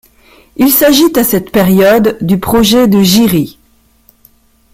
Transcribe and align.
Il 0.55 0.71
s'agit 0.71 1.13
à 1.15 1.23
cette 1.23 1.51
période 1.51 2.17
du 2.21 2.39
projet 2.39 2.87
de 2.87 3.03
Jyri. 3.03 3.59